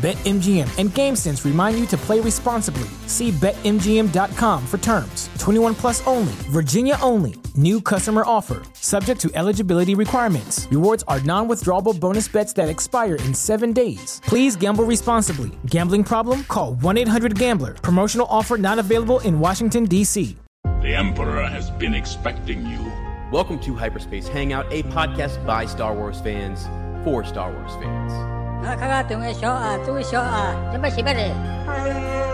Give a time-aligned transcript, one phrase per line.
[0.00, 2.88] BetMGM and GameSense remind you to play responsibly.
[3.06, 5.28] See BetMGM.com for terms.
[5.38, 7.34] 21 plus only, Virginia only.
[7.54, 10.66] New customer offer, subject to eligibility requirements.
[10.70, 14.22] Rewards are non withdrawable bonus bets that expire in seven days.
[14.24, 15.50] Please gamble responsibly.
[15.66, 16.44] Gambling problem?
[16.44, 17.74] Call 1 800 Gambler.
[17.74, 20.34] Promotional offer not available in Washington, D.C.
[20.64, 22.78] The Emperor has been expecting you.
[23.30, 26.64] Welcome to Hyperspace Hangout, a podcast by Star Wars fans
[27.04, 28.39] for Star Wars fans.
[28.64, 32.29] 啊，看看这位小啊，这位小啊，怎么洗白的？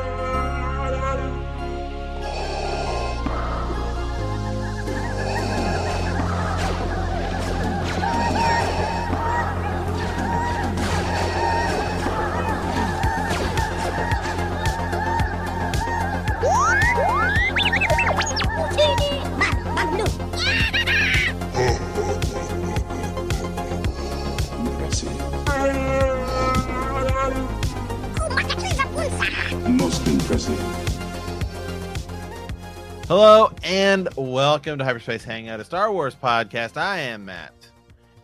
[34.56, 36.78] Welcome to Hyperspace Hangout, a Star Wars podcast.
[36.78, 37.52] I am Matt.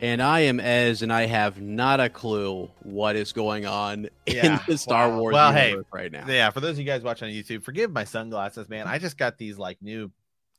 [0.00, 4.55] And I am Ez, and I have not a clue what is going on Yeah,
[4.55, 5.19] in the Star wow.
[5.19, 6.27] Wars Well, hey, right now.
[6.27, 8.86] Yeah, for those of you guys watching on YouTube, forgive my sunglasses, man.
[8.86, 10.10] I just got these like new.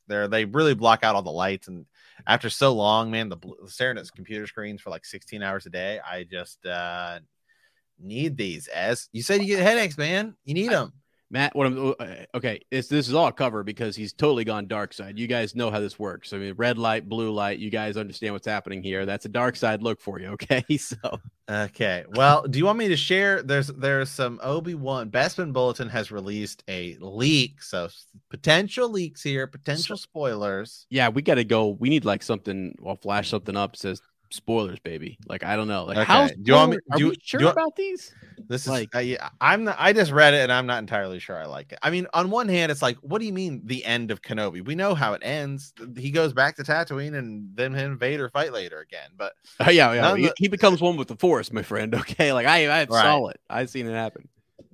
[0.05, 1.88] They're they really block out all the lights, and
[2.27, 5.71] after so long, man, the bl- staring at computer screens for like 16 hours a
[5.71, 7.17] day, I just uh
[8.00, 8.67] need these.
[8.67, 10.35] As you said, you get headaches, man.
[10.45, 10.94] You need them.
[11.33, 12.05] Matt, what I'm uh,
[12.35, 15.17] okay, this this is all cover because he's totally gone dark side.
[15.17, 16.31] You guys know how this works.
[16.31, 17.57] I mean, red light, blue light.
[17.57, 19.07] You guys understand what's happening here.
[19.07, 20.38] That's a dark side look for you.
[20.43, 20.97] Okay, so
[21.49, 22.05] Okay.
[22.16, 23.41] Well, do you want me to share?
[23.43, 25.09] There's there's some Obi Wan.
[25.09, 27.89] Bespin Bulletin has released a leak, so
[28.29, 30.85] potential leaks here, potential spoilers.
[30.89, 31.69] yeah, we got to go.
[31.69, 32.75] We need like something.
[32.85, 33.75] I'll flash something up.
[33.75, 34.01] Says
[34.33, 35.17] spoilers, baby.
[35.27, 35.85] Like I don't know.
[35.85, 36.05] Like Okay.
[36.11, 38.13] how Do you want me- are you- we sure you- about these?
[38.49, 41.38] This is Like- yeah, I'm not, I just read it and I'm not entirely sure
[41.38, 41.79] I like it.
[41.81, 44.66] I mean, on one hand, it's like, what do you mean the end of Kenobi?
[44.66, 45.73] We know how it ends.
[45.97, 49.11] He goes back to Tatooine, and then him and Vader fight later again.
[49.16, 50.16] But Uh, yeah, yeah.
[50.16, 51.93] He, the- he becomes one with the force, my friend.
[52.03, 53.39] Okay, like I, I saw it.
[53.49, 54.27] I seen it happen.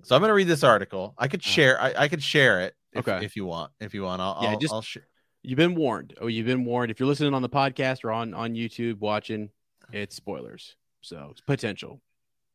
[0.04, 1.14] so I'm gonna read this article.
[1.18, 1.50] I could Uh.
[1.50, 1.80] share.
[1.82, 2.76] I, I could share it.
[2.94, 3.24] If, Okay.
[3.24, 4.40] If you want, if you want, I'll.
[4.42, 4.98] Yeah, I'll, just- I'll sh-
[5.42, 6.16] You've been warned.
[6.20, 6.92] Oh, you've been warned.
[6.92, 9.50] If you're listening on the podcast or on on YouTube watching,
[9.94, 10.76] it's spoilers.
[11.02, 12.02] So it's potential.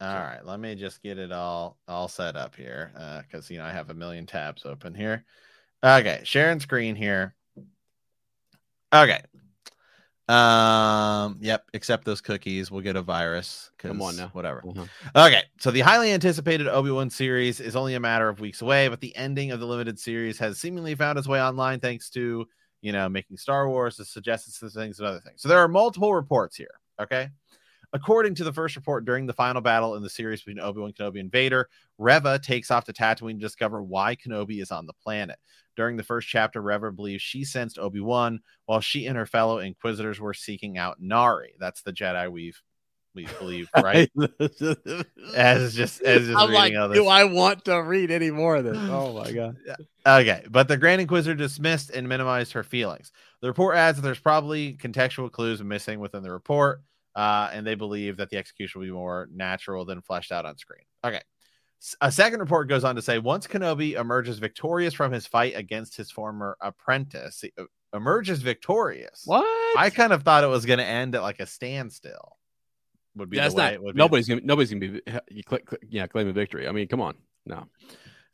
[0.00, 2.92] All right, let me just get it all all set up here
[3.26, 5.24] because you know I have a million tabs open here.
[5.82, 7.34] Okay, sharing screen here.
[8.92, 9.20] Okay.
[10.28, 11.36] Um.
[11.40, 11.66] Yep.
[11.74, 12.70] Accept those cookies.
[12.70, 13.70] We'll get a virus.
[13.78, 14.28] Come on now.
[14.28, 14.62] Whatever.
[14.66, 15.26] Uh-huh.
[15.26, 18.88] Okay, so the highly anticipated Obi Wan series is only a matter of weeks away,
[18.88, 22.46] but the ending of the limited series has seemingly found its way online thanks to
[22.84, 25.40] you know making Star Wars, the suggested things and other things.
[25.40, 26.80] So there are multiple reports here.
[27.00, 27.30] Okay,
[27.94, 30.92] according to the first report, during the final battle in the series between Obi Wan
[30.92, 34.92] Kenobi and Vader, Reva takes off to Tatooine to discover why Kenobi is on the
[35.02, 35.38] planet.
[35.76, 39.58] During the first chapter, Reva believes she sensed Obi Wan while she and her fellow
[39.58, 41.54] Inquisitors were seeking out Nari.
[41.58, 42.60] That's the Jedi we've
[43.14, 44.10] we believe, right?
[45.34, 48.64] as just as just I'm reading like, do I want to read any more of
[48.64, 48.76] this?
[48.94, 49.56] Oh my god.
[50.06, 53.12] Okay, but the Grand Inquisitor dismissed and minimized her feelings.
[53.40, 56.82] The report adds that there's probably contextual clues missing within the report,
[57.16, 60.58] uh, and they believe that the execution will be more natural than fleshed out on
[60.58, 60.84] screen.
[61.04, 61.20] Okay.
[62.00, 65.96] A second report goes on to say once Kenobi emerges victorious from his fight against
[65.96, 67.44] his former apprentice,
[67.92, 69.22] emerges victorious.
[69.26, 69.44] What?
[69.78, 72.36] I kind of thought it was going to end at like a standstill.
[73.16, 73.72] Would be yeah, the way not.
[73.74, 73.98] it would be.
[73.98, 74.40] Nobody's gonna.
[74.44, 75.00] Nobody's gonna be.
[75.30, 76.66] You click, click, yeah, claim a victory.
[76.68, 77.14] I mean, come on.
[77.46, 77.66] No.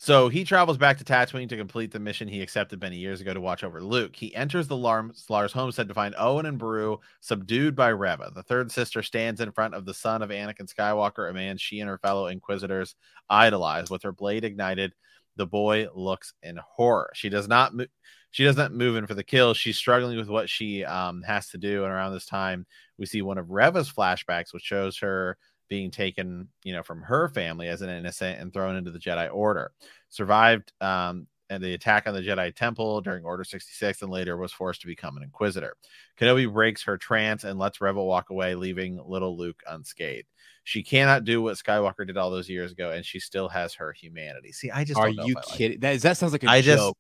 [0.03, 3.35] So he travels back to Tatooine to complete the mission he accepted many years ago
[3.35, 4.17] to watch over Luke.
[4.17, 8.33] He enters the Lars, Lars homestead to find Owen and Beru subdued by Reva.
[8.35, 11.81] The third sister stands in front of the son of Anakin Skywalker, a man she
[11.81, 12.95] and her fellow Inquisitors
[13.29, 13.91] idolize.
[13.91, 14.95] With her blade ignited,
[15.37, 17.11] the boy looks in horror.
[17.13, 17.85] She does not mo-
[18.31, 19.53] she doesn't move in for the kill.
[19.55, 21.85] She's struggling with what she um, has to do.
[21.85, 22.65] And around this time,
[23.01, 25.39] we see one of Reva's flashbacks, which shows her
[25.69, 29.33] being taken, you know, from her family as an innocent and thrown into the Jedi
[29.33, 29.73] Order.
[30.11, 34.53] Survived um, and the attack on the Jedi Temple during Order 66 and later was
[34.53, 35.77] forced to become an Inquisitor.
[36.19, 40.29] Kenobi breaks her trance and lets Reva walk away, leaving little Luke unscathed.
[40.65, 43.93] She cannot do what Skywalker did all those years ago, and she still has her
[43.93, 44.53] humanity.
[44.53, 45.81] See, I just Are don't know you I like kidding?
[45.81, 46.99] That, that sounds like a I just joke.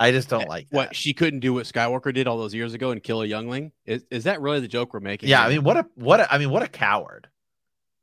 [0.00, 0.96] I just don't eh, like what that.
[0.96, 3.72] she couldn't do what Skywalker did all those years ago and kill a youngling.
[3.84, 5.28] Is, is that really the joke we're making?
[5.28, 7.28] Yeah, I mean, what a what a I mean, what a coward.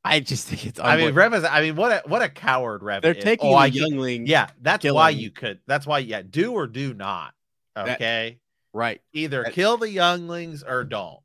[0.04, 0.80] I just think it's.
[0.80, 1.14] I mean.
[1.16, 1.44] Rev is.
[1.46, 3.02] I mean, what a what a coward Rev.
[3.02, 3.24] they're is.
[3.24, 4.28] taking Oh, get- youngling.
[4.28, 5.60] Yeah, that's why you could.
[5.68, 6.00] That's why.
[6.00, 7.34] Yeah, do or do not.
[7.76, 8.40] That- Okay,
[8.74, 11.20] right, either that- kill the younglings or don't.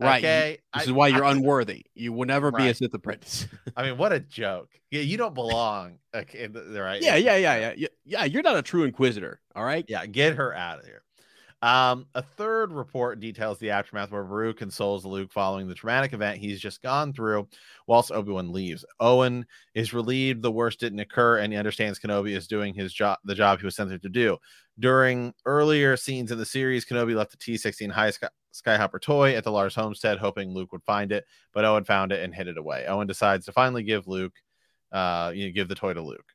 [0.00, 0.22] Right.
[0.22, 1.84] You- Okay, This I- is why you're I- unworthy.
[1.94, 2.76] You will never be a Right.
[2.76, 3.46] Sith apprentice.
[3.76, 4.70] I mean, what a joke.
[4.90, 5.98] Yeah, you don't belong.
[6.14, 7.00] Okay, right?
[7.02, 7.88] yeah, yeah, yeah, yeah, yeah.
[8.04, 9.40] Yeah, you're not a true Inquisitor.
[9.54, 9.84] All right.
[9.88, 11.02] Yeah, get her out of here.
[11.62, 16.38] Um, a third report details the aftermath where Beru consoles Luke following the traumatic event
[16.38, 17.46] he's just gone through,
[17.86, 18.82] whilst Obi Wan leaves.
[18.98, 19.44] Owen
[19.74, 23.34] is relieved the worst didn't occur, and he understands Kenobi is doing his job, the
[23.34, 24.38] job he was sent there to do.
[24.78, 29.34] During earlier scenes in the series, Kenobi left the T sixteen high sky, Skyhopper toy
[29.36, 32.48] at the Lars homestead, hoping Luke would find it, but Owen found it and hid
[32.48, 32.86] it away.
[32.86, 34.34] Owen decides to finally give Luke,
[34.92, 36.32] uh, you know, give the toy to Luke.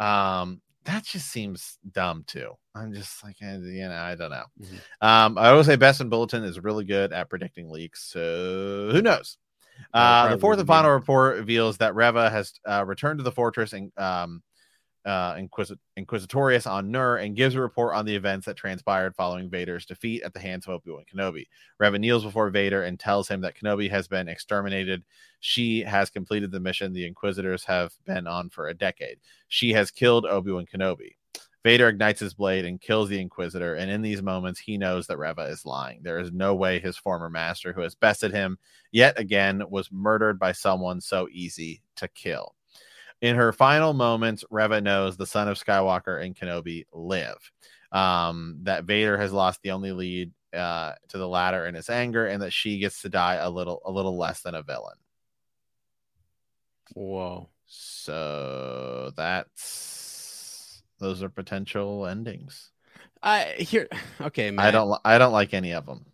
[0.00, 2.52] Um, that just seems dumb too.
[2.74, 4.44] I'm just like, eh, you know, I don't know.
[4.60, 4.80] Mhm.
[5.00, 8.02] Um, I always say Bespin Bulletin is really good at predicting leaks.
[8.04, 9.38] So who knows?
[9.92, 13.72] Uh, the fourth and final report reveals that Reva has uh, returned to the fortress
[13.72, 14.42] and um,
[15.04, 19.50] uh, Inquisit- Inquisitorius on Nur and gives a report on the events that transpired following
[19.50, 21.46] Vader's defeat at the hands of Obi Wan Kenobi.
[21.78, 25.04] Reva kneels before Vader and tells him that Kenobi has been exterminated.
[25.40, 29.18] She has completed the mission the Inquisitors have been on for a decade.
[29.48, 31.16] She has killed Obi Wan Kenobi.
[31.64, 35.16] Vader ignites his blade and kills the Inquisitor, and in these moments, he knows that
[35.16, 36.00] Reva is lying.
[36.02, 38.58] There is no way his former master, who has bested him
[38.92, 42.53] yet again, was murdered by someone so easy to kill.
[43.24, 47.38] In her final moments, Reva knows the son of Skywalker and Kenobi live.
[47.90, 52.26] Um, that Vader has lost the only lead uh, to the latter in his anger,
[52.26, 54.98] and that she gets to die a little, a little less than a villain.
[56.92, 57.48] Whoa.
[57.64, 62.72] So that's those are potential endings.
[63.22, 63.88] I here.
[64.20, 64.66] Okay, man.
[64.66, 66.04] I don't, I don't like any of them.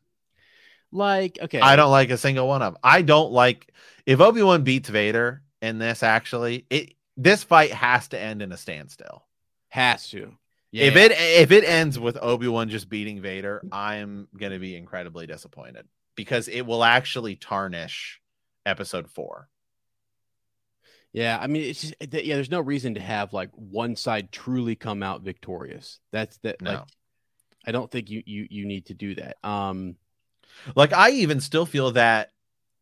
[0.93, 1.41] like.
[1.43, 1.59] Okay.
[1.59, 2.81] I don't like a single one of them.
[2.85, 3.73] I don't like
[4.07, 6.05] if Obi Wan beats Vader in this.
[6.05, 9.25] Actually, it this fight has to end in a standstill.
[9.69, 10.33] Has to.
[10.73, 10.85] Yeah.
[10.85, 15.27] If it if it ends with Obi Wan just beating Vader, I'm gonna be incredibly
[15.27, 18.21] disappointed because it will actually tarnish
[18.65, 19.49] Episode Four.
[21.13, 22.37] Yeah, I mean, it's just yeah.
[22.37, 25.99] There's no reason to have like one side truly come out victorious.
[26.13, 26.63] That's that.
[26.63, 26.71] No.
[26.71, 26.85] Like,
[27.67, 29.37] I don't think you you you need to do that.
[29.43, 29.97] Um,
[30.75, 32.31] Like I even still feel that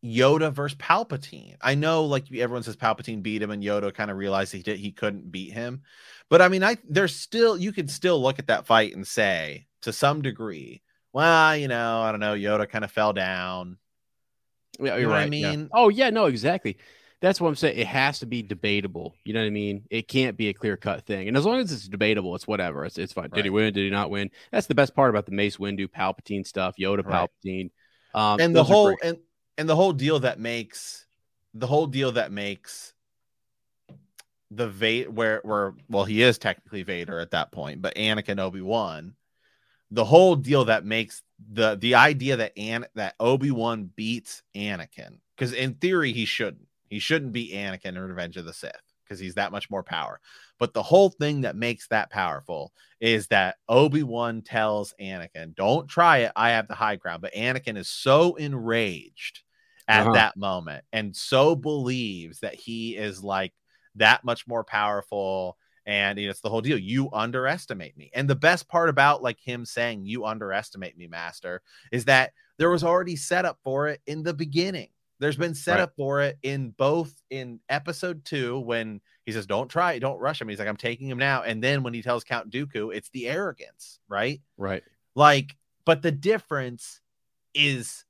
[0.03, 1.55] Yoda versus Palpatine.
[1.61, 4.77] I know like everyone says Palpatine beat him and Yoda kind of realized he did
[4.79, 5.81] he couldn't beat him.
[6.29, 9.67] But I mean I there's still you could still look at that fight and say
[9.81, 10.81] to some degree,
[11.11, 13.77] well, you know, I don't know, Yoda kind of fell down.
[14.79, 15.33] yeah, You you're know what I right.
[15.33, 15.51] yeah.
[15.51, 15.69] mean?
[15.73, 16.77] Oh yeah, no, exactly.
[17.21, 17.77] That's what I'm saying.
[17.77, 19.13] It has to be debatable.
[19.25, 19.83] You know what I mean?
[19.89, 21.27] It can't be a clear cut thing.
[21.27, 22.85] And as long as it's debatable, it's whatever.
[22.85, 23.29] It's it's fine.
[23.31, 23.73] Did he win?
[23.73, 24.29] Did he not win?
[24.51, 26.75] That's the best part about the Mace Windu Palpatine stuff.
[26.79, 27.29] Yoda Right.
[27.45, 27.71] Palpatine.
[28.13, 29.17] Um, and the whole and
[29.59, 31.05] and the whole deal that makes
[31.53, 32.93] the whole deal that makes
[34.49, 38.61] the Vader where where well he is technically Vader at that point, but Anakin Obi
[38.61, 39.15] Wan,
[39.91, 45.19] the whole deal that makes the the idea that An that Obi Wan beats Anakin
[45.35, 49.19] because in theory he shouldn't he shouldn't beat Anakin in Revenge of the Sith because
[49.19, 50.21] he's that much more power.
[50.57, 55.89] But the whole thing that makes that powerful is that Obi Wan tells Anakin, "Don't
[55.89, 56.31] try it.
[56.37, 59.41] I have the high ground." But Anakin is so enraged
[59.89, 60.13] at Uh-huh.
[60.13, 63.53] that moment and so believes that he is like
[63.95, 65.57] that much more powerful.
[65.85, 66.77] And you know, it's the whole deal.
[66.77, 68.11] You underestimate me.
[68.13, 72.69] And the best part about like him saying, "You underestimate me, Master," is that there
[72.69, 74.89] was already set up for it in the beginning.
[75.19, 79.67] There's been set up for it in both in episode two when he says, Don't
[79.67, 80.47] try it, don't rush him.
[80.47, 81.41] He's like, I'm taking him now.
[81.43, 84.41] And then when he tells Count Dooku, it's the arrogance, right?
[84.57, 84.83] right.
[85.15, 87.01] Like, but the difference
[87.53, 88.05] is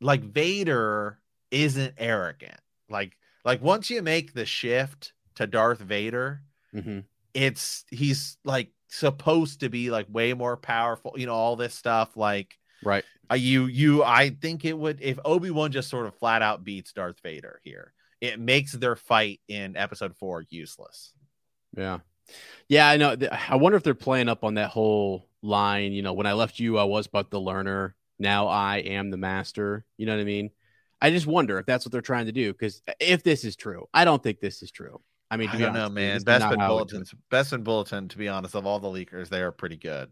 [0.00, 1.18] like Vader
[1.50, 2.60] isn't arrogant.
[2.88, 7.00] Like, like once you make the shift to Darth Vader, hmm
[7.34, 12.16] it's he's like supposed to be like way more powerful, you know, all this stuff.
[12.16, 13.04] Like, Right.
[13.30, 16.92] uh, you you I think it would if Obi-Wan just sort of flat out beats
[16.92, 17.92] Darth Vader here.
[18.20, 21.12] It makes their fight in episode 4 useless.
[21.76, 21.98] Yeah.
[22.68, 23.16] Yeah, I know.
[23.48, 25.92] I wonder if they're playing up on that whole line.
[25.92, 27.94] You know, when I left you, I was but the learner.
[28.18, 29.84] Now I am the master.
[29.96, 30.50] You know what I mean?
[31.00, 32.52] I just wonder if that's what they're trying to do.
[32.52, 35.00] Because if this is true, I don't think this is true.
[35.30, 36.22] I mean, to I be don't know, man.
[36.22, 38.88] Best is not Bespin how it- Bulletin's Bespin Bulletin, to be honest, of all the
[38.88, 40.10] leakers, they are pretty good.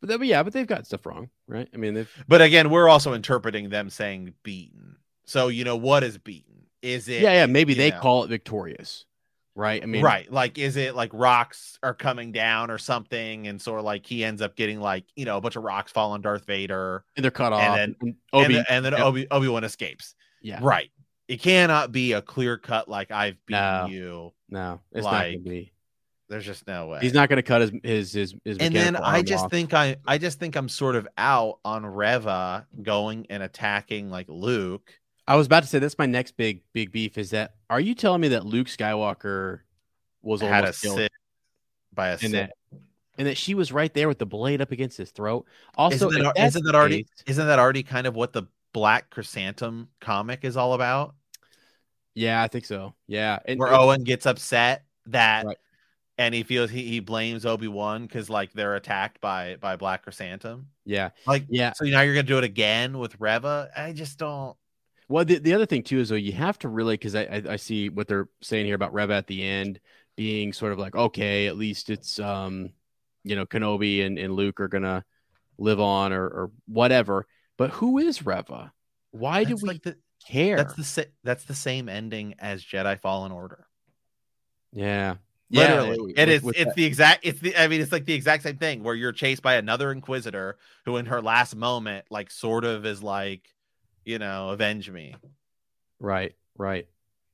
[0.00, 1.68] But, they- but yeah, but they've got stuff wrong, right?
[1.72, 4.96] I mean, they've But again, we're also interpreting them saying beaten.
[5.26, 6.66] So you know what is beaten?
[6.82, 7.46] Is it yeah, yeah.
[7.46, 9.06] Maybe they know, call it victorious,
[9.54, 9.82] right?
[9.82, 10.30] I mean, right.
[10.30, 13.46] Like, is it like rocks are coming down or something?
[13.46, 15.92] And sort of like he ends up getting like, you know, a bunch of rocks
[15.92, 17.04] fall on Darth Vader.
[17.16, 17.62] and they're cut off.
[17.62, 19.00] And then- and and, Obi, and then yep.
[19.02, 20.14] Obi Obi Wan escapes.
[20.42, 20.90] yeah, Right.
[21.26, 23.86] It cannot be a clear cut like I've beaten No.
[23.86, 24.32] you.
[24.50, 25.72] no, it's not gonna be.
[26.28, 26.98] There's just no way.
[27.00, 28.34] He's not gonna cut his his his.
[28.44, 29.50] his and then I just off.
[29.50, 34.26] think I I just think I'm sort of out on Reva going and attacking like
[34.28, 34.90] Luke.
[35.26, 37.16] I was about to say that's my next big big beef.
[37.18, 39.60] Is that are you telling me that Luke Skywalker
[40.22, 41.10] was had a sit
[41.92, 42.32] by a and sit.
[42.32, 42.52] that
[43.16, 45.46] and that she was right there with the blade up against his throat?
[45.76, 49.08] Also, isn't that, isn't that already case- isn't that already kind of what the Black
[49.10, 51.14] Chrysanthemum comic is all about?
[52.14, 52.94] Yeah, I think so.
[53.06, 55.56] Yeah, and, Where and- Owen gets upset that Right.
[56.18, 60.66] and he feels he, he blames Obi-Wan because like they're attacked by by Black Chrysanthemum.
[60.84, 61.72] yeah, Like yeah.
[61.72, 63.70] so now you're gonna do it again with Reva.
[63.76, 64.56] I just don't
[65.08, 67.42] Well, the, the other thing too is though you have to really because I, I
[67.50, 69.80] I see what they're saying here about Reva at the end
[70.16, 72.70] being sort of like okay, at least it's um
[73.22, 75.04] you know Kenobi and, and Luke are gonna
[75.58, 77.26] live on or or whatever.
[77.56, 78.72] But who is Reva?
[79.10, 79.96] Why do we like the
[80.28, 80.56] care?
[80.56, 83.66] that's the sa- that's the same ending as Jedi Fallen Order.
[84.72, 85.16] yeah,
[85.50, 85.82] yeah.
[85.82, 86.42] Literally, it with- is.
[86.42, 87.20] with it's that- the exact.
[87.26, 87.56] It's the.
[87.56, 90.96] I mean, it's like the exact same thing where you're chased by another Inquisitor who,
[90.96, 93.48] in her last moment, like sort of is like,
[94.04, 95.14] you know, avenge me.
[96.00, 96.86] Right, right.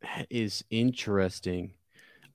[0.03, 1.73] That is interesting.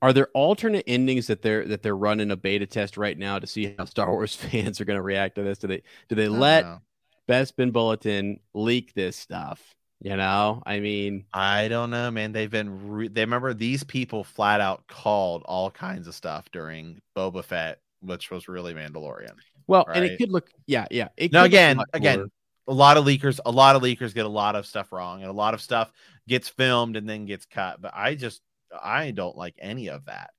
[0.02, 3.46] Are there alternate endings that they're that they're running a beta test right now to
[3.46, 5.58] see how Star Wars fans are going to react to this?
[5.58, 6.80] Do they do they let know.
[7.28, 9.74] Bespin Bulletin leak this stuff?
[10.00, 12.32] You know, I mean, I don't know, man.
[12.32, 12.86] They've been.
[12.88, 17.80] Re- they remember these people flat out called all kinds of stuff during Boba Fett,
[18.00, 19.32] which was really Mandalorian.
[19.66, 21.08] well, and it could look, yeah, yeah.
[21.16, 22.30] It Now could again, again.
[22.68, 25.30] A lot of leakers, a lot of leakers get a lot of stuff wrong, and
[25.30, 25.92] a lot of stuff
[26.28, 27.80] gets filmed and then gets cut.
[27.80, 28.40] But I just,
[28.82, 30.30] I don't like any of that.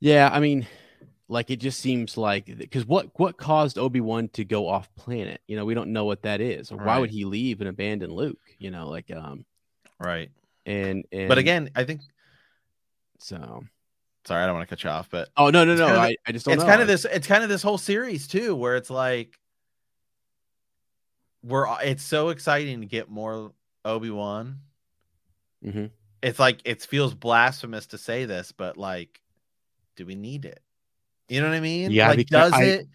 [0.00, 0.28] yeah.
[0.32, 0.66] I mean,
[1.28, 5.40] like it just seems like because what what caused Obi Wan to go off planet?
[5.46, 8.10] You know, we don't know what that is, or why would he leave and abandon
[8.10, 8.38] Luke?
[8.58, 9.44] You know, like um,
[9.98, 10.30] Right.
[10.66, 12.00] and and But again, I think.
[13.18, 13.64] so
[14.24, 16.32] Sorry, I don't want to cut you off, but oh no no no, I, I
[16.32, 16.68] just don't it's know.
[16.68, 17.04] kind of this.
[17.04, 19.36] It's kind of this whole series too, where it's like
[21.42, 21.66] we're.
[21.82, 23.52] It's so exciting to get more
[23.84, 24.60] Obi Wan.
[25.64, 25.90] Mhm.
[26.22, 29.20] It's like it feels blasphemous to say this, but like,
[29.96, 30.60] do we need it?
[31.28, 31.90] You know what I mean?
[31.90, 32.88] Yeah, Like, does I- it?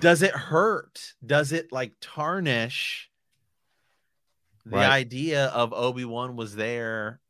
[0.00, 1.14] Does it hurt?
[1.24, 3.10] Does it like tarnish
[4.64, 4.90] the Right.
[4.90, 7.20] idea of Obi Wan was there?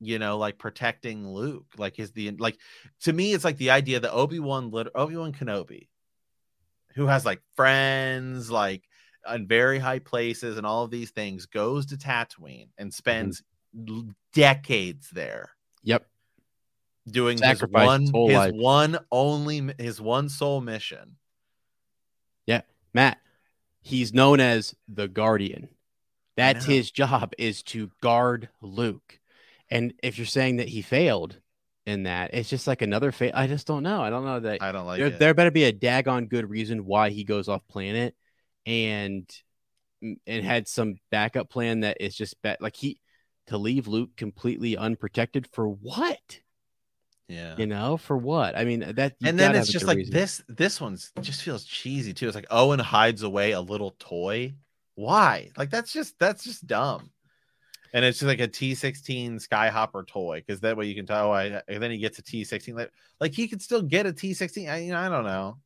[0.00, 2.58] You know, like protecting Luke, like is the like
[3.02, 5.88] to me, it's like the idea that Obi Wan, Obi Wan Kenobi,
[6.94, 8.88] who has like friends, like
[9.32, 12.96] in very high places and all of these things, goes to Tatooine and mm-hmm.
[12.96, 13.42] spends
[13.88, 15.50] l- decades there
[15.82, 16.06] Yep.
[17.08, 21.16] doing his Sacrificed one, his his one only, his one sole mission.
[22.46, 22.62] Yeah,
[22.92, 23.18] Matt,
[23.80, 25.68] he's known as the Guardian.
[26.36, 29.20] That's his job is to guard Luke.
[29.70, 31.38] And if you're saying that he failed
[31.86, 33.32] in that, it's just like another fail.
[33.34, 34.02] I just don't know.
[34.02, 35.18] I don't know that I don't like there, it.
[35.18, 38.14] there better be a daggone good reason why he goes off planet
[38.66, 39.28] and
[40.26, 42.58] and had some backup plan that is just bad.
[42.60, 43.00] like he
[43.46, 46.40] to leave Luke completely unprotected for what?
[47.28, 47.56] yeah.
[47.56, 48.56] You know, for what?
[48.56, 50.12] I mean, that and then it's just like reason.
[50.12, 54.54] this this one's just feels cheesy too it's like owen hides away a little toy
[54.94, 57.10] why like that's just that's just dumb
[57.92, 61.32] and it's just like a t16 skyhopper toy because that way you can tell oh,
[61.32, 64.70] I, and then he gets a t16 like, like he could still get a t16
[64.70, 65.56] I, you know, I don't know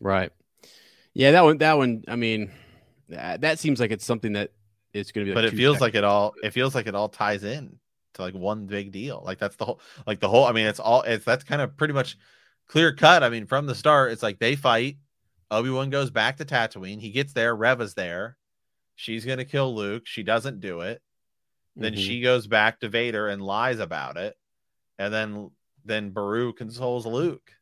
[0.00, 0.32] Right.
[1.20, 1.58] Yeah, that one.
[1.58, 2.02] That one.
[2.08, 2.50] I mean,
[3.10, 4.52] that, that seems like it's something that
[4.94, 5.34] it's going to be.
[5.34, 7.78] but it feels sec- like it all it feels like it all ties in
[8.14, 10.80] to like one big deal like that's the whole like the whole i mean it's
[10.80, 12.16] all it's that's kind of pretty much
[12.66, 14.96] clear cut i mean from the start it's like they fight
[15.52, 18.36] obi-wan goes back to tatooine he gets there reva's there
[18.96, 21.00] she's gonna kill luke she doesn't do it
[21.76, 21.98] then Mhm.
[22.04, 24.36] she goes back to vader and lies about it
[24.98, 25.50] and then
[25.84, 27.52] then beru consoles luke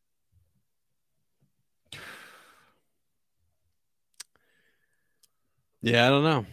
[5.82, 6.46] Yeah, I don't know.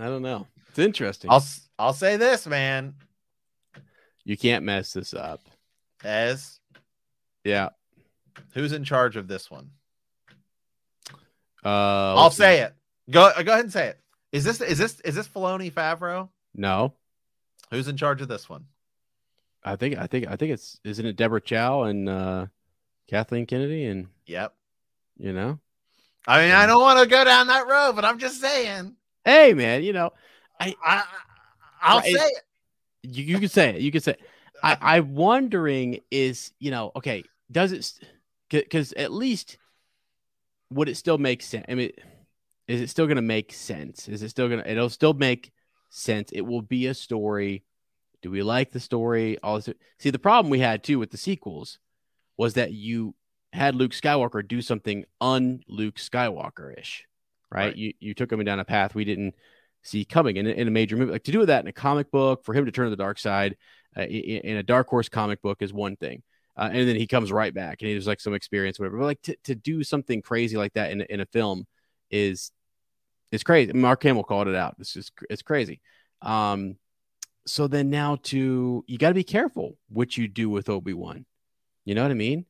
[0.00, 0.46] I don't know.
[0.70, 1.30] It's interesting.
[1.30, 1.44] i'll
[1.78, 2.94] i'll say this man
[4.24, 5.40] you can't mess this up.
[6.02, 6.58] as
[7.44, 7.68] Yeah.
[8.54, 9.70] who's in charge of this one
[11.64, 12.74] Uh, I'll say it.
[13.10, 14.00] Go go ahead and say it.
[14.32, 16.28] Is this is this is this Filoni Favreau?
[16.54, 16.94] no.
[17.70, 18.66] Who's in charge of this one?
[19.64, 22.46] I think I think I think it's isn't it Deborah Chow and uh,
[23.08, 24.54] Kathleen Kennedy and Yep.
[25.18, 25.58] you know.
[26.26, 28.96] I mean, I don't want to go down that road, but I'm just saying.
[29.24, 30.10] Hey man, you know
[30.60, 31.04] I,
[31.82, 32.14] I'll Right.
[32.14, 32.42] say it.
[33.02, 33.80] you, you can say it.
[33.80, 34.20] You can say it.
[34.62, 37.92] I, I'm wondering is, you know, okay, does it,
[38.48, 39.58] because at least
[40.70, 41.66] would it still make sense?
[41.68, 41.90] I mean,
[42.66, 44.08] is it still going to make sense?
[44.08, 45.52] Is it still going to, it'll still make
[45.90, 46.30] sense.
[46.32, 47.64] It will be a story.
[48.22, 49.38] Do we like the story?
[49.42, 49.68] All this.
[49.98, 51.78] See, the problem we had too with the sequels
[52.38, 53.14] was that you
[53.54, 57.04] had Luke Skywalker do something un Luke Skywalker ish,
[57.50, 57.66] right?
[57.66, 57.76] Right.
[57.76, 59.34] You, you took him down a path we didn't
[59.82, 61.12] see coming in, a- in a major movie.
[61.12, 63.18] Like to do that in a comic book, for him to turn to the dark
[63.18, 63.56] side
[63.96, 66.22] uh, i- i- in a Dark Horse comic book is one thing.
[66.56, 68.98] Uh, and then he comes right back and he has like some experience, whatever.
[68.98, 71.66] But like to, to do something crazy like that in, a- in a film
[72.10, 72.50] is
[73.32, 73.72] is crazy.
[73.72, 74.76] Mark Hamill called it out.
[74.78, 75.80] It's just it's crazy.
[76.22, 76.76] Um,
[77.46, 81.26] so then now to you got to be careful what you do with Obi Wan.
[81.84, 82.46] You know what I mean?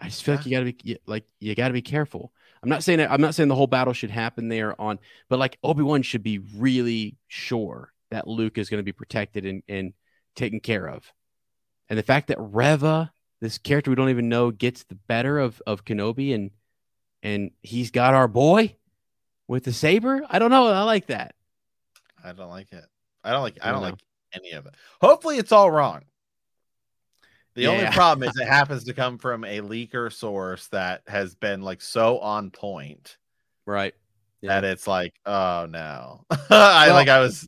[0.00, 2.32] I just feel like you got to be like you got to be careful.
[2.62, 5.38] I'm not saying that, I'm not saying the whole battle should happen there on, but
[5.38, 9.62] like Obi Wan should be really sure that Luke is going to be protected and,
[9.68, 9.92] and
[10.36, 11.10] taken care of.
[11.88, 15.60] And the fact that Reva, this character we don't even know, gets the better of
[15.66, 16.50] of Kenobi and
[17.22, 18.76] and he's got our boy
[19.48, 20.22] with the saber.
[20.28, 20.66] I don't know.
[20.68, 21.34] I like that.
[22.22, 22.84] I don't like it.
[23.24, 23.58] I don't like.
[23.62, 23.88] I I don't know.
[23.88, 24.00] like
[24.34, 24.74] any of it.
[25.00, 26.02] Hopefully, it's all wrong.
[27.60, 31.62] The only problem is it happens to come from a leaker source that has been
[31.62, 33.16] like so on point
[33.66, 33.94] Right.
[34.40, 34.60] Yeah.
[34.60, 36.24] that it's like, oh no.
[36.30, 37.08] I Well, like.
[37.08, 37.46] I was.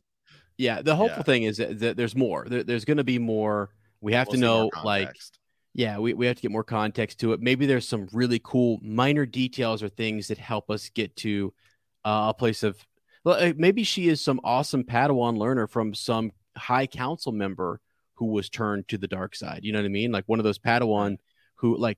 [0.57, 0.81] Yeah.
[0.81, 1.23] The hopeful Yeah.
[1.23, 2.45] thing is that, that there's more.
[2.47, 3.71] There, there's going to be more.
[3.99, 5.15] We have we'll to know, like,
[5.73, 7.41] yeah, we, we have to get more context to it.
[7.41, 11.53] Maybe there's some really cool minor details or things that help us get to
[12.05, 12.77] uh, a place of.
[13.23, 17.79] Well, uh, maybe she is some awesome Padawan learner from some high council member
[18.23, 19.59] who was turned to the dark side.
[19.63, 20.13] You know what I mean?
[20.13, 21.17] Like one of those Padawan
[21.55, 21.97] who, like,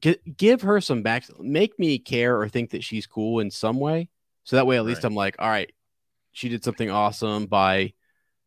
[0.00, 3.78] gi- give her some back, make me care or think that she's cool in some
[3.78, 4.08] way.
[4.44, 5.10] So that way, at least Right.
[5.10, 5.70] I'm like, all right,
[6.32, 7.92] she did something awesome by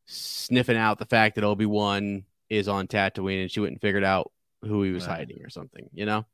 [0.06, 4.04] sniffing out the fact that Obi Wan is on Tatooine and she went and figured
[4.04, 4.32] out
[4.62, 5.18] who he was Right.
[5.18, 6.26] hiding or something, you know?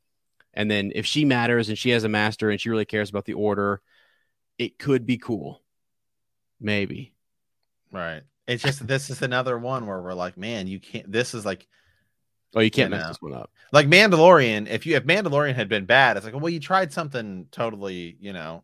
[0.53, 3.25] And then if she matters and she has a master and she really cares about
[3.25, 3.81] the order,
[4.57, 5.61] it could be cool.
[6.59, 7.13] Maybe.
[7.91, 8.21] Right.
[8.47, 11.11] It's just this is another one where we're like, man, you can't.
[11.11, 11.67] This is like
[12.55, 13.49] Oh, you can't You mess this one up.
[13.71, 14.67] like Mandalorian.
[14.69, 18.31] If you if Mandalorian had been bad, it's like, well, you tried something totally, you
[18.33, 18.63] know,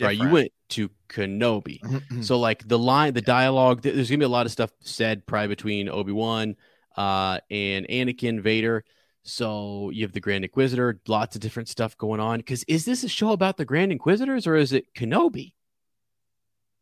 [0.00, 0.16] Right.
[0.16, 1.80] You went to Kenobi.
[2.22, 5.26] So like the line, the dialogue, th- there's gonna be a lot of stuff said
[5.26, 6.54] probably between Obi Wan
[6.96, 8.84] uh, and Anakin Vader.
[9.22, 12.38] So you have the Grand Inquisitor, lots of different stuff going on.
[12.38, 15.52] Because is this a show about the Grand Inquisitors or is it Kenobi?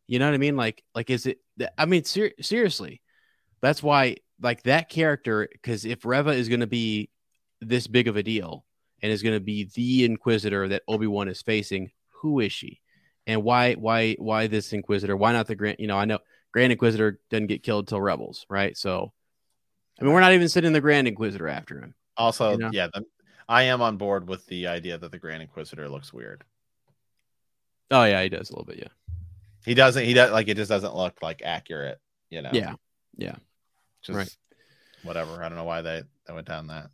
[0.07, 0.57] You know what I mean?
[0.57, 1.39] Like, like is it?
[1.79, 3.01] I mean, ser- seriously,
[3.61, 5.49] that's why like that character.
[5.51, 7.11] Because if Reva is gonna be
[7.61, 8.65] this big of a deal
[9.03, 11.91] and is gonna be the Inquisitor that Obi Wan is facing,
[12.21, 12.81] who is she?
[13.27, 16.19] and why why why this inquisitor why not the grand you know i know
[16.53, 19.15] grand inquisitor doesn't get killed till rebels right so
[19.99, 22.69] i mean we're not even sending the grand inquisitor after him Also, you know?
[22.71, 23.03] yeah, the,
[23.49, 26.45] I am on board with the idea that the Grand Inquisitor looks weird.
[27.91, 28.89] oh yeah he does a little bit yeah
[29.65, 30.05] He doesn't.
[30.05, 30.57] He does like it.
[30.57, 32.01] Just doesn't look like accurate.
[32.31, 32.51] You know.
[32.53, 32.75] yeah
[33.17, 33.37] yeah
[34.03, 34.37] Just right.
[35.05, 35.43] whatever.
[35.43, 36.91] I don't know why they, they went down that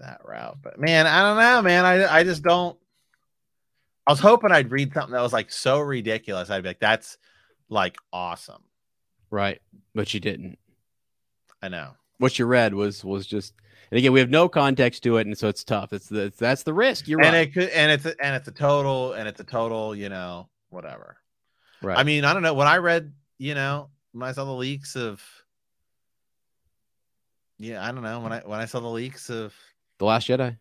[0.00, 0.58] that route.
[0.62, 1.84] But man, I don't know, man.
[1.84, 2.78] I I just don't.
[4.06, 6.50] I was hoping I'd read something that was like so ridiculous.
[6.50, 7.18] I'd be like, that's
[7.68, 8.62] like awesome.
[9.30, 9.60] right
[9.92, 10.56] but you didn't
[11.60, 11.94] I know.
[12.18, 13.54] what you read was was just
[13.90, 16.62] and again we have no context to it and so it's tough it's the that's
[16.62, 19.26] the risk you're and right it could and it's a, and it's a total and
[19.26, 21.16] it's a total, you know, whatever.
[21.82, 22.54] right I mean, I don't know.
[22.54, 25.20] When I read, you know, when I saw the leaks of
[27.58, 28.20] yeah, I don't know.
[28.20, 29.54] When I when I saw the leaks of
[29.98, 30.56] the last jedi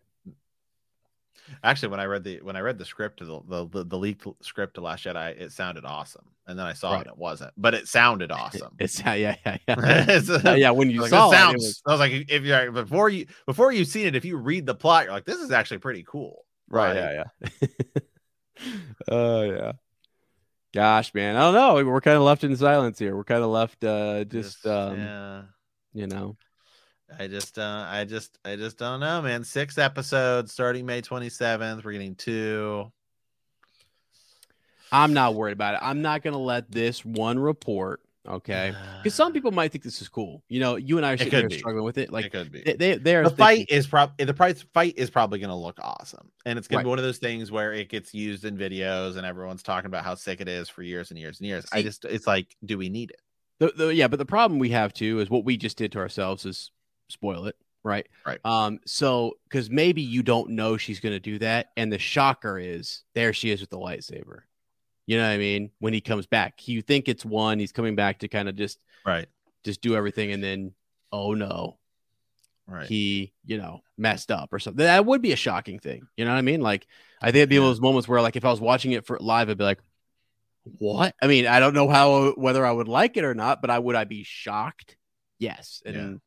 [1.63, 3.97] actually when I read the when I read the script of the the, the, the
[3.97, 6.25] leaked script to Last Jedi, it sounded awesome.
[6.47, 7.05] And then I saw Right.
[7.05, 8.75] it, it wasn't, but it sounded awesome.
[8.79, 11.53] it's yeah yeah yeah yeah, uh, Uh, yeah when you like, saw it it, it
[11.55, 14.65] was- I was like, if you're before you before you've seen it, if you read
[14.65, 16.45] the plot, you're like, this is actually pretty cool.
[16.69, 16.95] Right.
[16.95, 17.23] Like, Yeah.
[17.41, 17.99] Yeah.
[19.09, 19.71] Oh yeah.
[20.75, 21.89] Gosh, man, I don't know.
[21.89, 23.15] We're kind of left in silence here.
[23.15, 25.41] We're kind of left, uh, just, um, yeah.
[25.93, 26.35] you know,
[27.17, 29.43] I just uh I just I just don't know, man.
[29.43, 31.83] Six episodes starting May 27th.
[31.83, 32.91] We're getting two.
[34.91, 35.79] I'm not worried about it.
[35.83, 38.73] I'm not gonna let this one report, okay?
[39.01, 40.43] Because some people might think this is cool.
[40.49, 41.57] You know, you and I are sitting here be.
[41.57, 42.09] struggling with it.
[42.09, 42.61] it Like could be.
[42.61, 45.55] they, they they're the fight thinking- is probably the price fight is probably going to
[45.55, 46.83] look awesome and it's going Right.
[46.83, 49.87] to be one of those things where it gets used in videos and everyone's talking
[49.87, 52.55] about how sick it is for years and years and years i just it's like
[52.65, 53.21] do we need it
[53.59, 55.99] The, the, yeah, but the problem we have too is what we just did to
[55.99, 56.71] ourselves is
[57.09, 58.07] spoil it, right?
[58.25, 58.39] Right.
[58.43, 63.03] Um, so because maybe you don't know she's gonna do that, and the shocker is
[63.13, 64.39] there she is with the lightsaber.
[65.07, 65.71] You know what I mean?
[65.79, 68.79] When he comes back, you think it's one, he's coming back to kind of just
[69.05, 69.27] Right.
[69.63, 70.73] just do everything, and then
[71.11, 71.77] oh no,
[72.67, 72.87] Right.
[72.87, 74.83] he you know messed up or something.
[74.83, 76.07] That would be a shocking thing.
[76.17, 76.61] You know what I mean?
[76.61, 76.87] Like
[77.21, 79.05] I think it'd be one of those moments where like if I was watching it
[79.05, 79.79] for live, I'd be like,
[80.79, 81.13] what?
[81.21, 83.77] I mean, I don't know how whether I would like it or not, but I
[83.77, 84.97] would I be shocked?
[85.37, 85.83] Yes.
[85.85, 86.21] And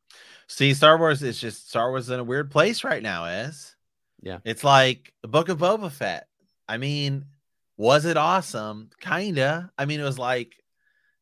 [0.47, 3.75] See, Star Wars is just Star Wars is in a weird place right now, is
[4.23, 4.39] Yeah.
[4.45, 6.27] It's like the Book of Boba Fett.
[6.69, 7.25] I mean,
[7.79, 8.91] was it awesome?
[9.01, 9.71] Kinda.
[9.79, 10.63] I mean, it was like,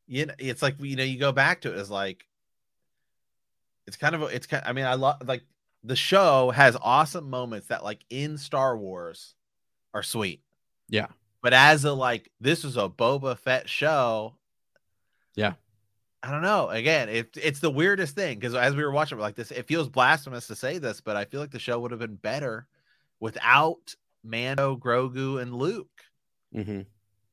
[0.09, 2.25] you know, it's like you know, you go back to it as like,
[3.87, 4.65] it's kind of, it's kind.
[4.67, 5.43] I mean, I love like
[5.85, 9.35] the show has awesome moments that like in Star Wars
[9.95, 10.41] are sweet.
[10.89, 11.09] Yeah.
[11.43, 14.35] But as a like, this was a Boba Fett show.
[15.37, 15.53] Yeah.
[16.23, 16.71] I don't know.
[16.71, 19.69] Again, it, it's the weirdest thing because as we were watching, we're like this, it
[19.69, 22.67] feels blasphemous to say this, but I feel like the show would have been better
[23.21, 26.03] without Mando, Grogu, and Luke
[26.55, 26.87] Mhm.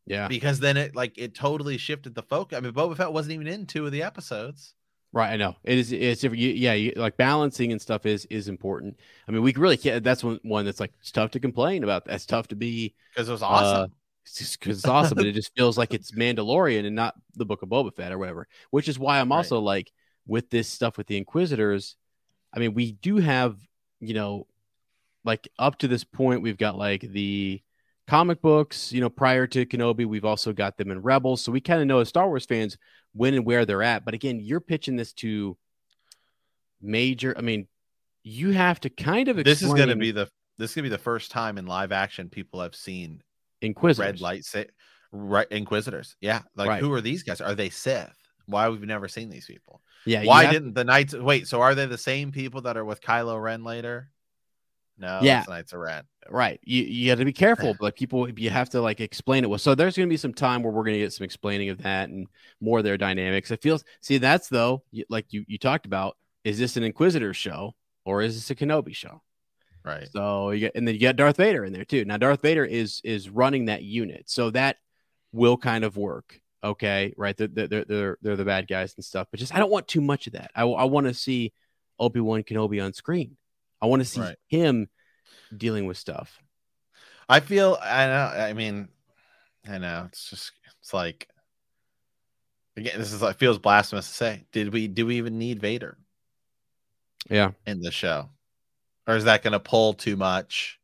[0.05, 2.57] yeah, because then it like it totally shifted the focus.
[2.57, 4.73] I mean, Boba Fett wasn't even in two of the episodes.
[5.11, 5.31] right.
[5.33, 5.91] I know it is.
[5.91, 6.41] It's different.
[6.41, 8.97] You- yeah, you, like balancing and stuff is is important.
[9.27, 10.03] I mean, we really can't.
[10.03, 12.05] That's one one that's like it's tough to complain about.
[12.05, 13.93] That's tough to be because it was awesome.
[14.25, 17.45] It's just because it's awesome, but it just feels like it's Mandalorian and not the
[17.45, 18.47] Book of Boba Fett or whatever.
[18.71, 19.37] Which is why I'm Right.
[19.37, 19.91] also like
[20.25, 21.97] with this stuff with the Inquisitors.
[22.53, 23.57] I mean, we do have,
[23.99, 24.47] you know,
[25.25, 27.61] like up to this point, we've got like the
[28.07, 30.05] comic books, you know, prior to Kenobi.
[30.05, 32.77] We've also got them in Rebels, so we kind of know as Star Wars fans
[33.13, 34.05] when and where they're at.
[34.05, 35.57] But again, you're pitching this to
[36.81, 37.33] major.
[37.37, 37.67] I mean,
[38.23, 39.37] you have to kind of.
[39.43, 41.65] this is going to be the this is going to be the first time in
[41.65, 43.21] live action people have seen
[43.61, 44.05] Inquisitors.
[44.05, 44.63] red light sa-
[45.11, 46.15] right inquisitors.
[46.21, 46.79] Yeah, like Right.
[46.81, 47.41] who are these guys?
[47.41, 48.13] Are they Sith?
[48.45, 49.81] Why we've never seen these people?
[50.05, 50.23] Yeah.
[50.25, 51.47] Why have- didn't the knights wait?
[51.47, 54.09] So are they the same people that are with Kylo Ren later?
[54.97, 55.37] No, Yeah.
[55.37, 56.03] that's Knights of Ren.
[56.29, 56.59] right.
[56.63, 59.49] You you got to be careful but people you have to like explain it.
[59.49, 61.69] Well so there's going to be some time where we're going to get some explaining
[61.69, 62.27] of that and
[62.61, 63.49] more of their dynamics.
[63.51, 67.73] It feels see that's though like you you talked about is this an inquisitor show
[68.05, 69.21] or is this a kenobi show?
[69.83, 70.07] Right.
[70.13, 72.05] so you get and then you got darth vader in there too.
[72.05, 74.77] Now darth vader is is running that unit so that
[75.31, 77.13] will kind of work okay?
[77.17, 77.35] Right?
[77.35, 80.01] They're they're they're, they're the bad guys and stuff but just i don't want too
[80.01, 80.51] much of that.
[80.55, 81.51] I, I want to see
[81.99, 83.35] obi-wan kenobi on screen
[83.83, 84.37] i want to see Right.
[84.47, 84.87] him
[85.55, 86.39] dealing with stuff
[87.29, 88.31] I feel I know.
[88.47, 88.89] I mean,
[89.67, 90.05] I know.
[90.09, 91.29] It's just it's like
[92.75, 92.99] again.
[92.99, 94.45] This is like feels blasphemous to say.
[94.51, 95.97] Did we do we even need Vader
[97.29, 98.29] yeah in the show,
[99.07, 100.79] or is that going to pull too much?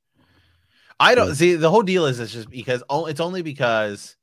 [0.99, 1.33] I don't Yeah.
[1.33, 1.55] see.
[1.55, 4.15] The whole deal is it's just because o- it's only because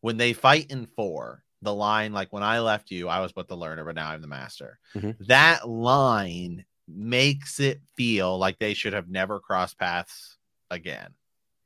[0.00, 3.46] when they fight in four, the line like when I left you, I was but
[3.46, 4.78] the learner, but now I'm the master.
[4.96, 5.16] Mhm.
[5.28, 10.36] That line makes it feel like they should have never crossed paths
[10.70, 11.10] again.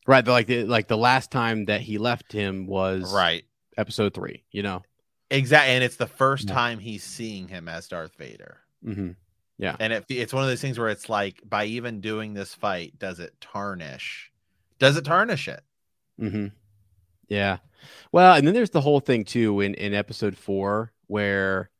[0.07, 3.45] Right, like the like the last time that he left him was Right.
[3.79, 4.45] episode three.
[4.51, 4.83] You know.
[5.31, 5.75] Exactly.
[5.75, 6.55] And it's the first Yeah.
[6.55, 8.59] time he's seeing him as Darth Vader.
[8.85, 9.13] Mm-hmm.
[9.59, 12.53] Yeah, and it, it's one of those things where it's like, by even doing this
[12.55, 14.31] fight, does it tarnish?
[14.81, 15.63] Does it tarnish it?
[16.21, 16.49] Mm-hmm.
[17.29, 17.59] Yeah.
[18.13, 21.71] Well, and then there's the whole thing too in in episode four where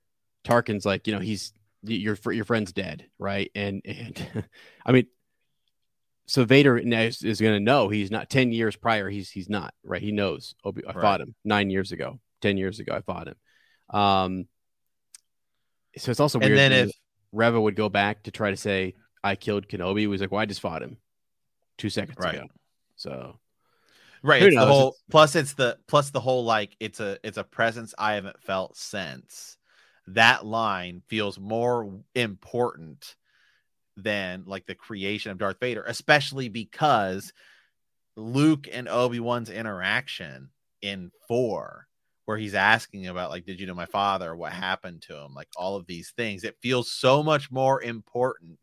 [0.45, 1.53] Tarkin's like, you know, he's
[1.85, 3.51] your your friend's dead, right?
[3.55, 4.49] And and
[4.87, 5.07] I mean,
[6.27, 9.09] so Vader is, is going to know he's not ten years prior.
[9.09, 10.03] He's he's not right.
[10.03, 10.55] He knows.
[10.65, 11.03] Obi, I Right.
[11.03, 12.21] fought him nine years ago.
[12.41, 13.37] Ten years ago, I fought him.
[13.99, 14.49] Um.
[15.97, 16.53] So it's also weird.
[16.53, 16.91] And then if
[17.33, 20.41] Reva would go back to try to say I killed Kenobi, he was like, "Well,
[20.41, 20.97] I just fought him
[21.79, 22.37] two seconds Right.
[22.37, 22.47] ago."
[22.97, 23.39] So
[24.23, 27.45] right, it's the whole plus it's the plus the whole like it's a it's a
[27.45, 29.57] presence I haven't felt since.
[30.09, 33.17] That line feels more important
[33.97, 37.33] than like the creation of Darth Vader, especially because
[38.17, 40.51] Luke and Obi-Wan's interaction
[40.83, 41.87] in 4
[42.27, 44.35] where he's asking about like did you know my father?
[44.35, 45.35] What happened to him?
[45.35, 46.45] Like all of these things.
[46.45, 48.59] It feels so much more important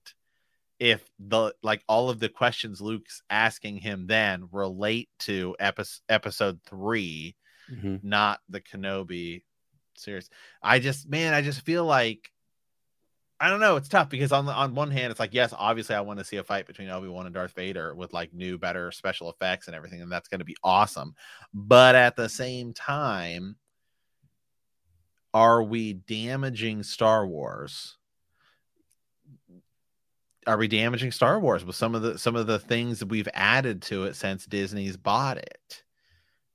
[0.80, 6.60] if the like all of the questions Luke's asking him then relate to epi- episode
[6.66, 7.36] 3
[7.72, 8.04] mhm.
[8.04, 9.44] not the Kenobi
[9.96, 10.30] series.
[10.62, 12.32] I just man, I just feel like
[13.40, 15.96] I don't know, it's tough because on the on one hand it's like yes, obviously
[15.96, 18.92] I want to see a fight between Obi-Wan and Darth Vader with like new better
[18.92, 21.16] special effects and everything and that's going to be awesome.
[21.54, 23.56] But at the same time
[25.34, 27.98] are we damaging Star Wars?
[30.48, 33.30] Are we damaging Star Wars with some of the some of the things that we've
[33.34, 35.84] added to it since Disney's bought it?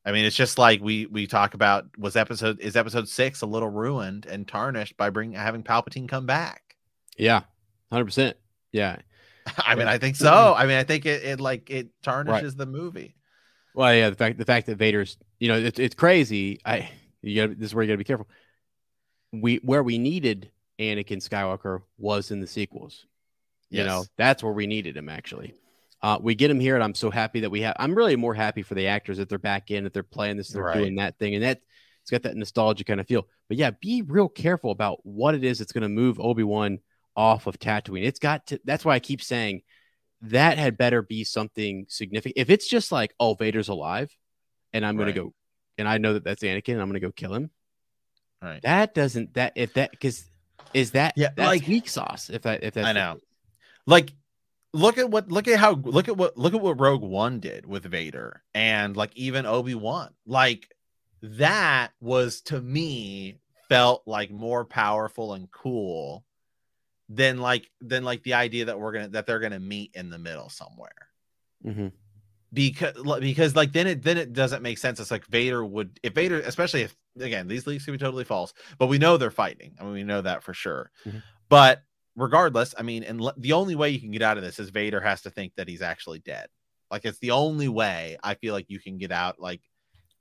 [0.06, 3.46] I mean, it's just like we we talk about was episode is episode six a
[3.46, 6.76] little ruined and tarnished by bringing having Palpatine come back.
[7.18, 7.42] Yeah,
[7.90, 8.36] hundred percent.
[8.70, 8.98] Yeah.
[9.58, 10.54] I mean, I think so.
[10.56, 13.16] I mean, I think it, it like it tarnishes the movie.
[13.74, 16.60] Well, yeah, the fact the fact that Vader's, you know, it's it's crazy.
[16.64, 16.88] I
[17.20, 18.28] you got this is where you got to be careful.
[19.32, 23.06] We where we needed Anakin Skywalker was in the sequels.
[23.68, 25.54] You know, that's where we needed him actually.
[26.02, 27.74] Uh, we get them here, and I'm so happy that we have.
[27.78, 30.48] I'm really more happy for the actors that they're back in, that they're playing this,
[30.48, 30.76] they're Right.
[30.76, 31.60] doing that thing, and that
[32.02, 33.26] it's got that nostalgia kind of feel.
[33.48, 36.78] But yeah, be real careful about what it is that's going to move Obi Wan
[37.16, 38.04] off of Tatooine.
[38.04, 38.60] It's got to.
[38.64, 39.62] That's why I keep saying
[40.22, 42.38] that had better be something significant.
[42.38, 44.14] If it's just like, oh, Vader's alive,
[44.72, 45.14] and I'm going Right.
[45.14, 45.34] to go,
[45.78, 47.50] and I know that that's Anakin, and I'm going to go kill him.
[48.42, 48.60] Right.
[48.62, 50.30] That doesn't that if that because
[50.74, 53.18] is that Yeah, that's like- weak sauce if that if that's I know.
[53.86, 54.12] Like
[54.72, 57.66] look at what look at how look at what look at what Rogue One did
[57.66, 60.10] with Vader and like even Obi-Wan.
[60.26, 60.68] Like
[61.22, 66.24] that was to me felt like more powerful and cool
[67.08, 70.18] than like than like the idea that we're gonna that they're gonna meet in the
[70.18, 71.08] middle somewhere.
[71.64, 71.92] Mhm.
[72.52, 75.00] because because like then it then it doesn't make sense.
[75.00, 78.52] It's like Vader would if Vader, especially if again these leaks could be totally false,
[78.78, 79.74] but we know they're fighting.
[79.80, 80.90] I mean, we know that for sure.
[81.06, 81.22] Mhm.
[81.48, 81.82] But
[82.16, 85.00] regardless, I mean, and the only way you can get out of this is Vader
[85.00, 86.48] has to think that he's actually dead.
[86.90, 89.40] Like it's the only way I feel like you can get out.
[89.40, 89.60] Like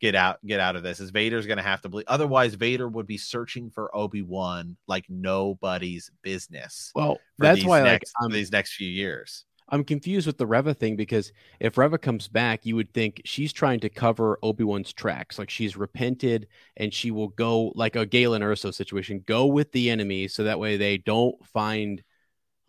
[0.01, 2.07] get out get out of this is Vader's going to have to believe.
[2.07, 6.91] Otherwise, Vader would be searching for Obi Wan like nobody's business.
[6.95, 9.45] Well, that's why like next, I'm these next few years.
[9.69, 13.51] I'm confused with the Reva thing because if Reva comes back, you would think she's
[13.51, 16.47] trying to cover Obi Wan's tracks, like she's repented
[16.77, 20.59] and she will go like a Galen Erso situation, go with the enemy so that
[20.59, 22.03] way they don't find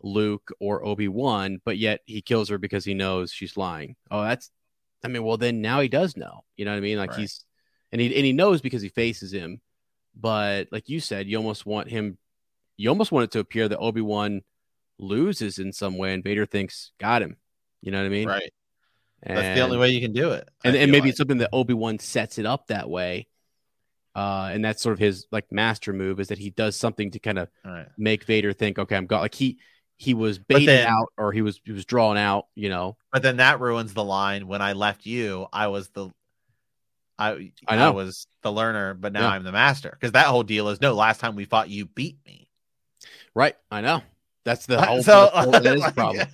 [0.01, 3.95] Luke or Obi Wan, but yet he kills her because he knows she's lying.
[4.09, 4.49] Oh, that's
[5.03, 6.43] I mean, well then now he does know.
[6.55, 6.97] You know what I mean?
[6.97, 7.19] Like Right.
[7.19, 7.45] he's
[7.91, 9.61] and he and he knows because he faces him.
[10.19, 12.17] But like you said, you almost want him
[12.75, 14.41] you almost want it to appear that Obi Wan
[14.99, 17.37] loses in some way and Vader thinks got him.
[17.81, 18.27] You know what I mean?
[18.27, 18.53] Right.
[19.23, 20.47] And, That's the only way you can do it.
[20.63, 21.09] I And, and maybe like.
[21.09, 23.27] it's something that Obi Wan sets it up that way.
[24.15, 27.19] Uh, and that's sort of his like master move is that he does something to
[27.19, 27.87] kind of right.
[27.97, 29.59] make Vader think, okay, I'm got like he
[29.97, 32.97] he was baited then- out or he was he was drawn out, you know.
[33.11, 34.47] But then that ruins the line.
[34.47, 36.09] When I left you, I was the
[37.19, 37.91] I I know.
[37.93, 39.29] was the learner, but now Yeah.
[39.29, 39.89] I'm the master.
[39.91, 40.93] Because that whole deal is no.
[40.93, 42.49] Last time we fought, you beat me.
[43.35, 43.55] Right.
[43.71, 44.01] I know.
[44.47, 46.27] That's the whole, so that's the whole- that is the like, problem.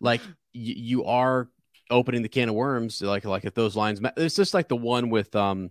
[0.00, 1.48] like y- you are
[1.90, 5.10] opening the can of worms like like if those lines it's just like the one
[5.10, 5.70] with um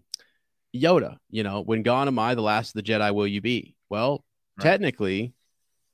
[0.75, 3.75] yoda you know when gone am i the last of the jedi will you be
[3.89, 4.23] well
[4.57, 4.63] Right.
[4.65, 5.33] technically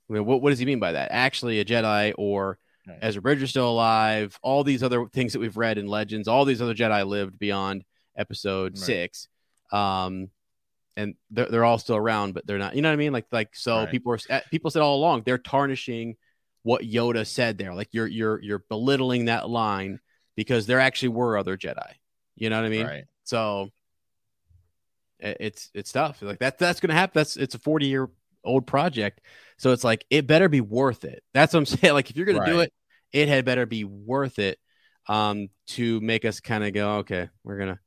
[0.09, 2.97] I mean, what, what does he mean by that actually a jedi or Right.
[3.01, 6.61] ezra bridger's still alive all these other things that we've read in legends all these
[6.61, 7.85] other jedi lived beyond
[8.17, 8.85] episode Right.
[8.85, 9.27] six
[9.71, 10.29] um
[10.97, 13.27] and they're, they're all still around but they're not you know what i mean like
[13.31, 13.89] like so Right.
[13.91, 16.17] people are eh, people said all along they're tarnishing
[16.63, 17.73] what Yoda said there.
[17.73, 20.01] Like you're you're you're belittling that line
[20.35, 21.93] because there actually were other Jedi.
[22.35, 22.85] You know what I mean?
[22.85, 23.03] right.
[23.23, 23.69] So
[25.19, 26.21] it- it's it's tough.
[26.21, 27.13] Like that that's gonna happen.
[27.15, 28.09] That's it's a 40 year
[28.43, 29.21] old project.
[29.57, 31.23] So it's like it better be worth it.
[31.33, 31.93] That's what I'm saying.
[31.93, 32.73] Like if you're gonna do it,
[33.13, 34.59] it had better be worth it
[35.07, 37.79] um to make us kind of go, okay, we're gonna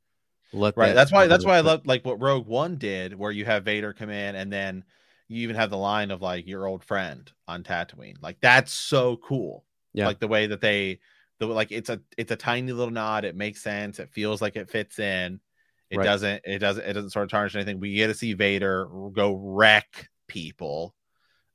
[0.53, 0.89] let Right.
[0.89, 1.27] that That's why.
[1.27, 4.35] That's why I love like what Rogue One did, where you have Vader come in,
[4.35, 4.83] and then
[5.27, 8.21] you even have the line of like your old friend on Tatooine.
[8.21, 9.65] Like that's so cool.
[9.93, 10.07] Yeah.
[10.07, 10.99] Like the way that they,
[11.39, 13.25] the like it's a it's a tiny little nod.
[13.25, 13.99] It makes sense.
[13.99, 15.39] It feels like it fits in.
[15.89, 16.05] It Right.
[16.05, 16.41] doesn't.
[16.45, 16.85] It doesn't.
[16.85, 17.79] It doesn't sort of tarnish anything.
[17.79, 20.95] We get to see Vader go wreck people,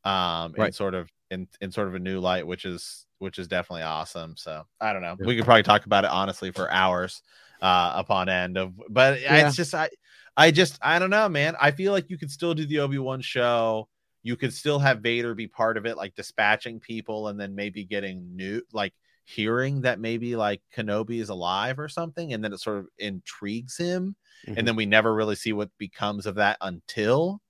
[0.05, 3.49] um, in sort of in in sort of a new light, which is which is
[3.49, 4.37] definitely awesome.
[4.37, 5.17] So I don't know.
[5.19, 5.27] Yeah.
[5.27, 7.23] We could probably talk about it honestly for hours
[7.63, 9.47] uh upon end of but Yeah.
[9.47, 9.89] it's just I
[10.37, 11.55] I just I don't know, man.
[11.61, 13.89] I feel like you could still do the Obi-Wan show.
[14.23, 17.85] You could still have Vader be part of it, like dispatching people and then maybe
[17.85, 18.93] getting new like
[19.25, 23.77] hearing that maybe like Kenobi is alive or something, and then it sort of intrigues
[23.77, 24.15] him.
[24.47, 24.59] Mhm.
[24.59, 27.41] And then we never really see what becomes of that until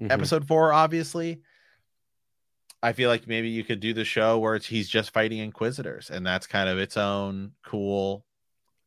[0.00, 0.10] Mhm.
[0.10, 1.40] episode four, obviously.
[2.84, 6.10] I feel like maybe you could do the show where it's he's just fighting inquisitors,
[6.10, 8.24] and that's kind of its own cool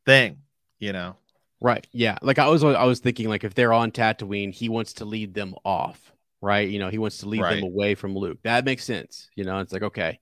[0.05, 0.37] thing,
[0.79, 1.15] you know.
[1.59, 1.85] Right.
[1.91, 2.17] Yeah.
[2.21, 5.33] Like I was I was thinking like if they're on Tatooine, he wants to lead
[5.33, 6.69] them off, right?
[6.69, 7.55] You know, he wants to lead Right.
[7.55, 8.37] them away from Luke.
[8.43, 9.29] That makes sense.
[9.35, 10.19] You know, it's like okay.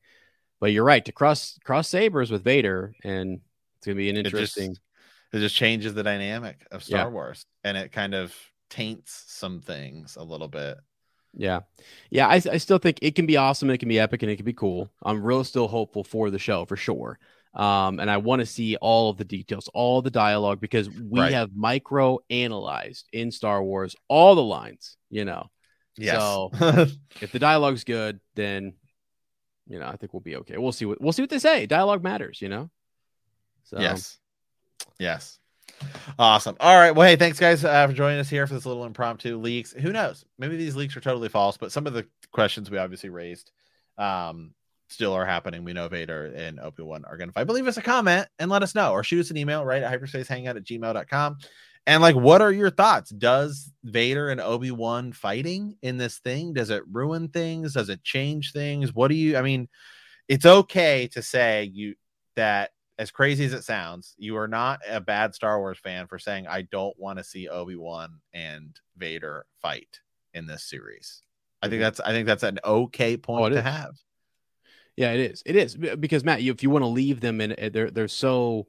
[0.62, 3.42] But you're right, to cross cross sabers with Vader and
[3.78, 4.78] it's going to be an It just- interesting
[5.34, 7.08] It just changes the dynamic of Star Yeah.
[7.08, 8.34] Wars, and it kind of
[8.70, 10.78] taints some things a little bit.
[11.38, 11.62] Yeah.
[12.10, 14.38] Yeah, I I still think it can be awesome, it can be epic and it
[14.38, 14.89] can be cool.
[15.04, 17.19] I'm real still hopeful for the show for sure.
[17.54, 21.21] Um, and I want to see all of the details, all the dialogue, because we
[21.21, 21.34] Right.
[21.34, 25.50] have micro analyzed in Star Wars all the lines, you know.
[25.98, 26.17] Yes.
[26.17, 26.52] So
[27.21, 28.74] if the dialogue's good, then
[29.67, 30.58] you know, I think we'll be okay.
[30.58, 31.65] We'll see what we'll see what they say.
[31.65, 32.69] Dialogue matters, you know.
[33.63, 34.19] So Yes.
[35.00, 35.39] Yes.
[36.17, 36.56] Awesome.
[36.60, 36.91] All right.
[36.91, 39.74] Well, hey, thanks guys uh, for joining us here for this little impromptu leaks.
[39.74, 40.26] Who knows?
[40.38, 43.52] Maybe these leaks are totally false, but some of the questions we obviously raised
[43.98, 44.54] um,
[44.89, 45.63] still are happening.
[45.63, 47.48] We know Vader and Obi Wan are going to fight.
[47.48, 49.84] But leave us a comment and let us know, or shoot us an email right
[49.84, 51.38] at hyperspacehangout at gmail.com.
[51.88, 53.12] And like, what are your thoughts?
[53.12, 56.54] Does Vader and Obi Wan fighting in this thing?
[56.54, 57.74] Does it ruin things?
[57.74, 58.93] Does it change things?
[58.93, 59.38] What do you?
[59.38, 59.67] I mean,
[60.28, 61.95] it's okay to say you
[62.36, 66.17] that as crazy as it sounds, you are not a bad Star Wars fan for
[66.17, 69.99] saying I don't want to see Obi Wan and Vader fight
[70.34, 71.21] in this series.
[71.62, 71.84] I think Mhm.
[71.86, 73.63] that's I think that's an okay point it to is.
[73.65, 73.95] have.
[74.95, 75.43] Yeah, it is.
[75.45, 78.08] It is because Matt, you, if you want to leave them in, uh, they're they're
[78.08, 78.67] so.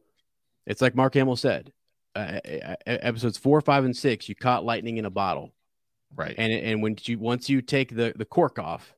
[0.67, 1.73] It's like Mark Hamill said,
[2.17, 4.29] uh, uh, uh, episodes four, five, and six.
[4.29, 5.55] You caught lightning in a bottle,
[6.13, 6.35] Right.
[6.37, 8.93] and and when you once you take the the cork off,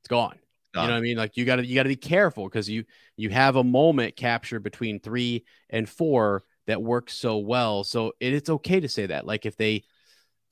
[0.00, 0.40] it's gone.
[0.74, 1.16] You know what I mean?
[1.18, 2.84] Like you got to you got to be careful because you
[3.16, 7.84] you have a moment captured between three and four that works so well.
[7.84, 9.26] So it, it's okay to say that.
[9.26, 9.84] Like if they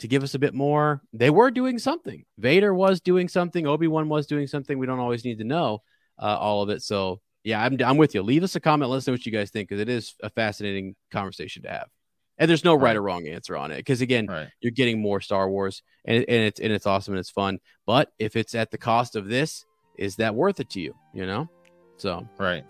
[0.01, 2.25] to give us a bit more, they were doing something.
[2.39, 3.67] Vader was doing something.
[3.67, 4.79] Obi Wan was doing something.
[4.79, 5.83] We don't always need to know
[6.19, 6.83] uh, all of it.
[6.83, 8.23] So yeah, I'm I'm with you.
[8.23, 8.91] Leave us a comment.
[8.91, 11.89] Let us know what you guys think because it is a fascinating conversation to have.
[12.37, 12.97] And there's no right, Right.
[12.97, 14.49] or wrong answer on it because again, right.
[14.61, 17.59] you're getting more Star Wars, and, and it's and it's awesome and it's fun.
[17.87, 19.65] But if it's at the cost of this,
[20.01, 20.97] is that worth it to you?
[21.13, 21.49] You know,
[21.97, 22.65] so Right.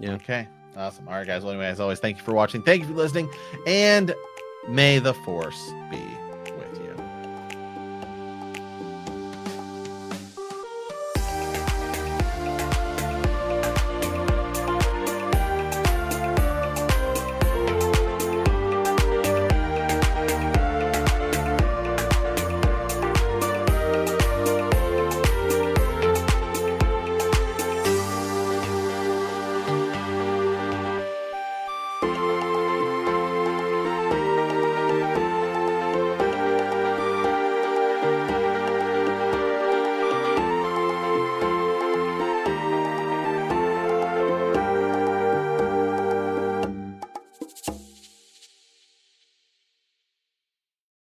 [0.00, 0.12] Yeah.
[0.14, 0.48] Okay.
[0.76, 1.08] Awesome.
[1.08, 1.42] All right, guys.
[1.42, 2.62] Well, anyway, as always, thank you for watching.
[2.62, 3.30] Thank you for listening.
[3.66, 4.14] And
[4.68, 6.02] may the force be